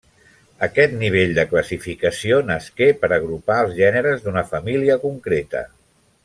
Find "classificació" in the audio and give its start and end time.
1.51-2.39